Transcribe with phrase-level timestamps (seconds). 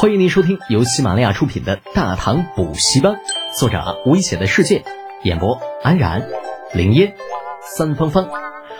[0.00, 3.14] 欢迎您收听由喜马拉雅出品的《大唐补习班》，
[3.58, 4.84] 作者危险的世界，
[5.24, 6.28] 演播安然、
[6.72, 7.16] 林烟、
[7.60, 8.28] 三芳芳，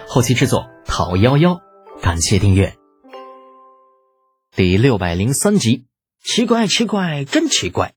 [0.07, 1.61] 后期制作陶幺幺。
[2.01, 2.77] 感谢订阅。
[4.55, 5.87] 第六百零三集，
[6.23, 7.95] 奇怪，奇怪，真奇怪！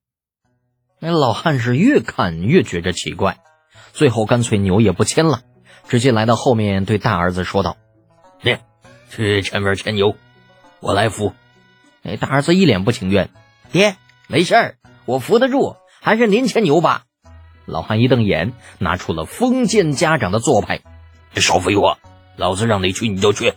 [1.00, 3.38] 那老汉是越看越觉着奇怪，
[3.94, 5.42] 最后干脆牛也不牵了，
[5.88, 7.78] 直接来到后面对大儿子说道
[8.42, 8.62] ：“爹，
[9.12, 10.16] 去前面牵牛，
[10.80, 11.34] 我来扶。”
[12.04, 13.30] 哎，大儿子一脸不情愿
[13.72, 13.96] ：“爹，
[14.28, 17.04] 没事儿，我扶得住，还是您牵牛吧。”
[17.66, 20.82] 老汉一瞪眼，拿出了封建家长的做派
[21.38, 22.00] ：“少废话，
[22.38, 23.54] 老子让你去你就去。”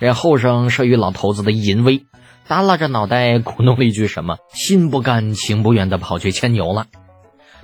[0.00, 2.04] 这后生慑于老头子的淫威，
[2.48, 6.86] 耷拉着脑袋咕哝了一句什么，心不甘情不愿的跑去牵牛了。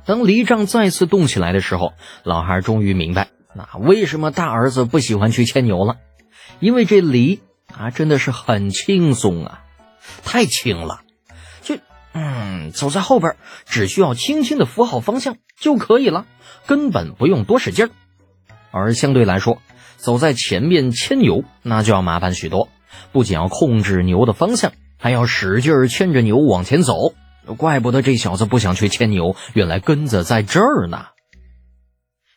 [0.05, 5.97] 等犁杖再次动起来的时候，老汉终于明白，那为什么大儿子不喜欢去牵牛了，
[6.61, 7.41] 因为这犁。
[7.75, 9.65] 啊，真的是很轻松啊，
[10.25, 11.02] 太轻了，
[11.62, 11.77] 就
[12.12, 16.27] 嗯，走在后边只需要轻轻的扶好方向就可以了，
[16.67, 17.91] 根本不用多使劲儿。
[18.70, 19.61] 而相对来说，
[19.97, 22.69] 走在前面牵牛那就要麻烦许多，
[23.12, 27.14] 不仅要控制牛的方向，还要使劲儿牵着牛往前走。
[27.59, 31.06] 怪不得这小子不想去牵牛，原来根子在这儿呢。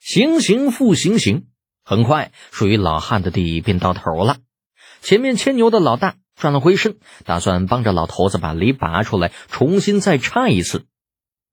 [0.01, 1.47] 行行复行行，
[1.83, 4.37] 很快属于老汉的地便到头了。
[5.01, 10.85] 前面牵牛的老大转了回身，打算帮着老头子把犁拔出来，重新再插一次。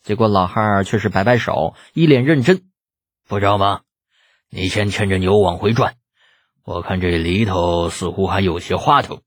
[0.02, 2.62] 结果老汉却是摆摆手，一脸认真
[3.26, 3.80] ：“不着吗？
[4.50, 5.94] 你先牵着牛往回转，
[6.64, 9.20] 我看这犁头似乎还有些花头，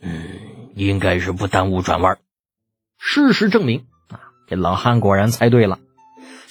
[0.00, 0.38] 嗯，
[0.76, 2.18] 应该是不耽误转弯。”
[2.98, 5.80] 事实证明，啊，这老汉果然猜对了。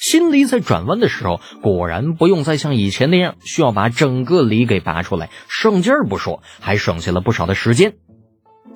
[0.01, 7.93] 新犁在转弯的时候，果然不用再像以前那样需要把整个犁给拔出来，省劲儿不说，还省下了不少的时间。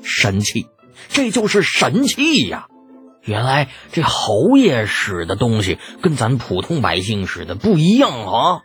[0.03, 0.67] 神器，
[1.09, 2.67] 这就是神器呀！
[3.23, 8.61] 原来这侯爷使的东西跟咱普通百姓使的不一样啊！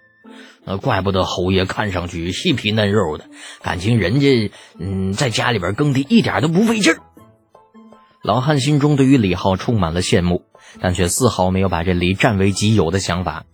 [0.67, 3.25] 呃，怪不得侯爷看上去细皮嫩肉的，
[3.63, 7.01] 感情人家嗯，在家里边耕地一点都不费劲儿。
[8.23, 10.43] 老汉心中对于李浩充满了羡慕。
[10.81, 13.45] 但却丝毫没有把这里占为己有的想法，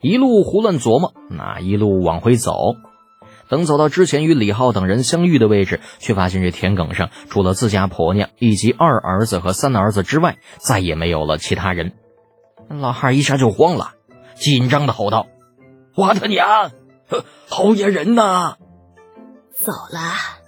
[0.00, 2.54] 一路胡乱琢磨，那一路往回走。
[3.48, 11.94] 等走到之前与李浩等人相遇的位置，却发现这田埂上除了自家婆娘以及二儿子和三儿子之外，再也没有了其他人。
[12.68, 13.94] 老汉一下就慌了，
[14.36, 15.26] 紧张的吼道
[15.96, 16.70] ：“我的娘！
[17.48, 18.56] 侯爷人呢？
[19.52, 20.41] 走了。”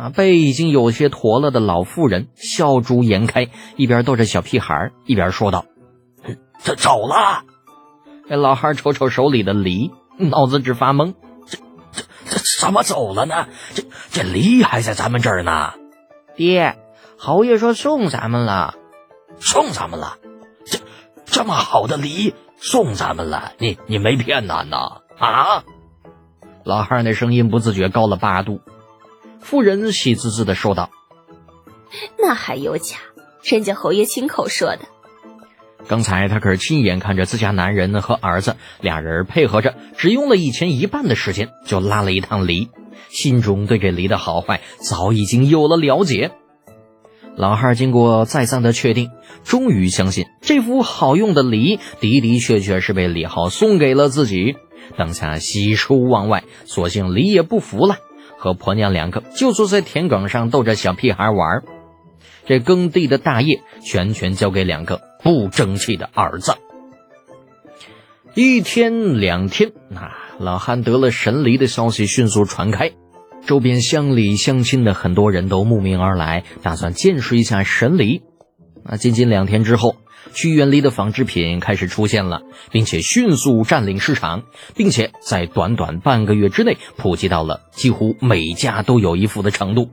[0.00, 5.66] 啊，被已经有些驼了的老妇人笑逐颜开，一边逗着小屁孩，一边说道
[6.64, 7.42] ：“这走了。”
[8.26, 11.12] 这老汉瞅瞅手里的梨，脑子直发懵
[11.46, 11.58] ：“这、
[11.92, 13.48] 这、这怎么走了呢？
[13.74, 15.74] 这、这梨还在咱们这儿呢。”
[16.34, 16.78] 爹，
[17.18, 18.76] 侯爷说送咱们了，
[19.38, 20.16] 送咱们了。
[20.64, 20.78] 这
[21.26, 25.02] 这么好的梨送咱们了，你你没骗咱呐？
[25.18, 25.64] 啊？
[26.64, 28.60] 老汉那声音不自觉高了八度。
[29.40, 30.90] 妇人喜滋滋的说道
[32.18, 32.96] ：“那还有假？
[33.42, 34.80] 人家侯爷亲口说的。
[35.88, 42.68] 刚才他可是亲眼看着自家男人和儿子俩人配合着，只用了以前一半的时间就拉了一趟犁，
[43.08, 46.32] 心中对这犁的好坏早已经有了了解。
[47.34, 49.10] 老汉经过再三的确定，
[49.42, 54.56] 终于相信这副好用的梨的的确确是被李浩送给了自己，
[54.98, 57.96] 当下喜出望外，索性梨也不服了。”
[58.40, 61.62] 和婆娘两个就坐在田埂上逗着小屁孩玩，
[62.46, 66.54] 这耕地的大业全权交给两个不争气的儿子。
[68.34, 72.92] 一天两天，那老汉得了神离的消息迅速传开，
[73.44, 78.22] 周边乡里乡亲的很多人都慕名而来，打算见识一下神离。
[78.82, 79.96] 那仅仅两天之后。
[80.32, 84.44] 屈原梨的纺织品开始出现了，并且迅速占领市场，
[84.74, 89.90] 并且在短短半个月之内普及到了几乎每家都有一副的程度。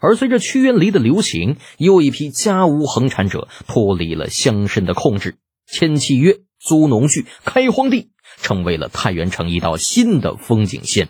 [0.00, 11.08] 而随着屈原梨的流行，又一批家无恒产者脱离了乡绅的控制，签契约、租农具、开荒地，成为了太原城一道新的风景线。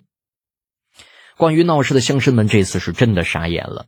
[1.37, 3.87] 关于闹事的乡绅们，这次是真的傻眼了。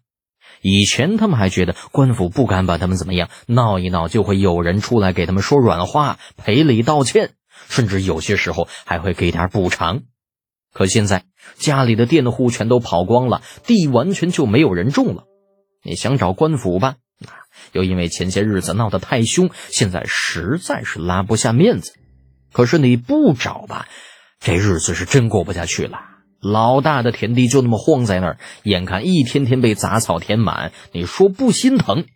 [0.62, 7.32] 以前他们还觉得官府不敢把他们怎么样，闹一闹就会有人出来给他们说软话、赔礼道歉，
[7.68, 10.02] 甚至有些时候还会给点补偿。
[10.72, 11.24] 可现在
[11.56, 15.24] 家里的佃户全都跑光了，地完全就没有人种了。
[15.82, 16.96] 你想找官府吧，
[17.72, 21.94] 又因为前些日子闹得太凶，现在实在是拉不下面子。
[22.52, 23.88] 可是你不找吧，
[24.40, 26.09] 这日子是真过不下去了。
[26.40, 32.06] 老大的田地就那么荒在那儿，眼看一天天被杂草填满，你说不心疼，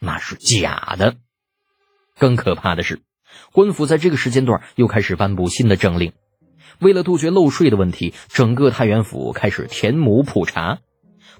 [0.00, 1.16] 那是假的。
[2.18, 3.02] 更可怕的是，
[3.52, 6.12] 官府在这个时间段又开始颁布新的政令，
[6.78, 10.78] 为了杜绝漏税的问题，整个太原府开始田亩普查。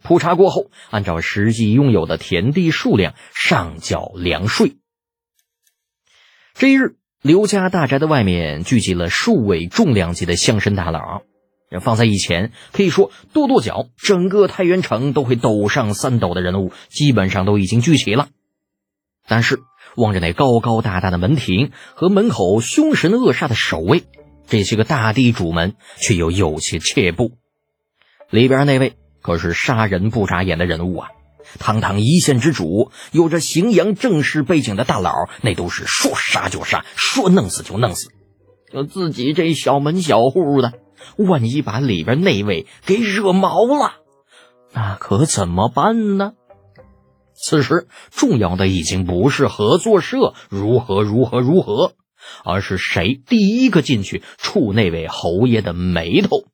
[0.02, 4.76] 普查过后，按照实际拥有的田地数量上缴粮税。
[6.52, 11.22] 这一日，刘家大宅的外面聚集了数位重量级的乡绅大佬。
[11.80, 18.28] 放在以前，可以说跺跺脚，整个太原城都会抖上三抖的人物，基本上都已经聚齐了。
[19.26, 19.60] 但是
[19.96, 24.04] 望着那高高大大的门庭和门口凶神恶煞的守卫，
[24.46, 27.32] 这些个大地主们却又有些怯步。
[28.30, 31.08] 里边那位可是杀人不眨眼的人物啊！
[31.58, 35.12] 堂堂一县之主，有着荥阳正式背景的大佬，
[35.42, 38.08] 那都是说杀就杀，说弄死就弄死。
[38.72, 40.72] 就自己这小门小户的。
[41.16, 43.96] 万一把里边那位给惹毛了，
[44.72, 46.34] 那可怎么办呢？
[47.36, 51.94] 此时重要的已经不是合作社如何如何如何，
[52.44, 56.46] 而是谁第一个进去触那位侯爷的眉头。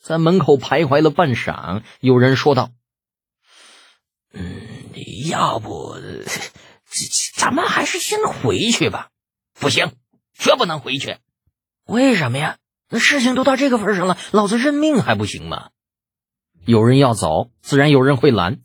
[0.00, 2.70] 在门口徘徊了半晌，有人说道
[4.34, 4.60] ：“嗯，
[5.28, 5.96] 要不
[7.36, 9.10] 咱们还是先回去吧？
[9.54, 9.92] 不行，
[10.34, 11.18] 绝不能回去。
[11.86, 15.70] 为什么呀？”那事情都到这个份上了，老子认命还不行吗？
[16.64, 18.58] 有人要走，自然有人会拦。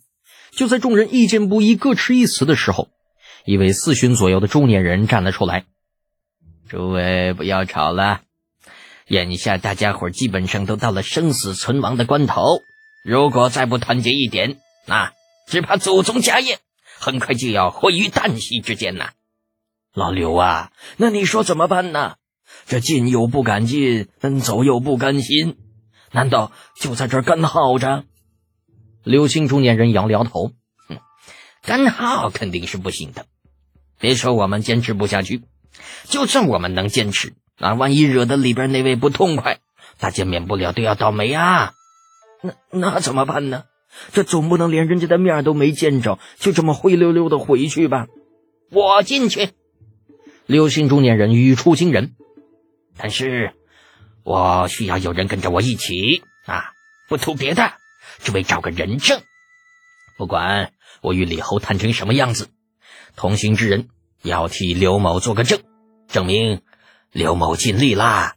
[0.51, 2.89] 就在众人意见不一、各持一词的时候，
[3.45, 5.65] 一位四旬左右的中年人站了出来
[6.69, 8.21] ：“诸位不要吵了，
[9.07, 12.61] 眼下大家伙基本上都到了生死存亡的关头，
[13.03, 15.13] 如果再不团结一点，那
[15.47, 16.59] 只怕祖宗家业
[16.99, 19.11] 很快就要毁于旦夕之间呐！
[19.93, 22.15] 老刘啊，那你说怎么办呢？”
[22.67, 24.07] 这进又不敢进，
[24.41, 25.57] 走又不甘心，
[26.11, 28.05] 难道就在这儿干耗着？
[29.03, 30.51] 刘姓中年人摇了摇头，
[30.87, 30.99] 哼，
[31.63, 33.25] 干耗肯定是不行的。
[33.99, 35.41] 别说我们坚持不下去，
[36.05, 39.59] 就算我们能坚持，那万一惹得里边那位不痛快，
[39.99, 41.73] 大家免不了都要倒霉啊。
[42.41, 43.63] 那那怎么办呢？
[44.13, 48.07] 这总不能连人家的面都没见着，就这么灰溜溜的回去吧？
[48.71, 49.49] 我进去。
[50.45, 52.15] 刘姓中年人语出惊人。
[53.01, 53.53] 但是，
[54.23, 56.71] 我需要有人跟着我一起啊！
[57.09, 57.73] 不图别的，
[58.19, 59.23] 只为找个人证。
[60.17, 62.49] 不管我与李侯谈成什么样子，
[63.15, 63.89] 同行之人
[64.21, 65.63] 要替刘某做个证，
[66.07, 66.61] 证明
[67.11, 68.35] 刘某尽力啦。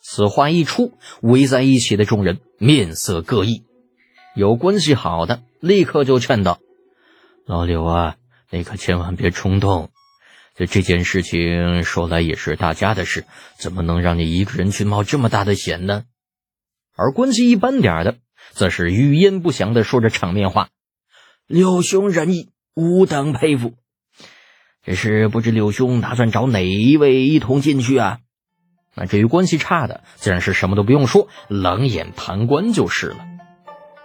[0.00, 3.64] 此话一出，围在一起的众人面色各异。
[4.36, 6.60] 有关系好的，立刻就劝道
[7.44, 8.14] ：“老刘啊，
[8.50, 9.90] 你可千万别冲动。”
[10.54, 13.24] 这这件事情说来也是大家的事，
[13.58, 16.04] 怎么能让你一个人去冒这么大的险呢？
[16.96, 18.18] 而关系一般点的，
[18.52, 20.68] 则是语焉不详的说着场面话
[21.48, 23.74] ：“柳兄仁义，吾等佩服。
[24.84, 28.20] 只是不知柳兄打算找哪一位一同进去啊？”
[28.94, 33.16] 那至于关系差的，自然是什么都不用说，冷眼旁观就是了。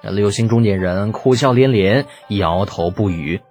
[0.02, 3.42] 那柳星中年人苦笑连连，摇头不语。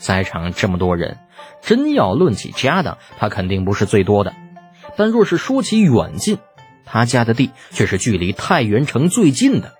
[0.00, 1.18] 在场这么多人。
[1.62, 4.34] 真要论起家当，他肯定不是最多的。
[4.96, 6.38] 但若是说起远近，
[6.84, 9.74] 他家的地却是距离太原城最近的。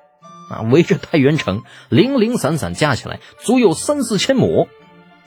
[0.51, 4.69] 啊，围着太原城零零散散加起来足有三四千亩，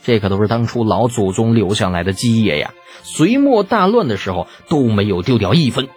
[0.01, 2.73] 这可都是当初老祖宗留下来的基业呀。
[3.03, 5.89] 隋末大乱的时候都没有丢掉一分。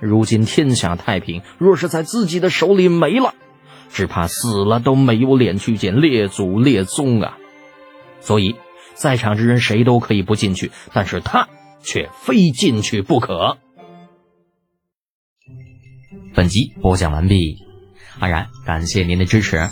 [0.00, 3.34] 如今天下太平，若是在自己的手里没了，
[3.90, 7.38] 只怕死了都没有脸去见列祖列宗啊。
[8.20, 8.56] 所以。
[8.98, 11.48] 在场之人谁都可以不进去，但是他
[11.82, 13.58] 却非进去不可。
[16.34, 17.58] 本集播讲完毕，
[18.18, 19.68] 安然感谢您的支持。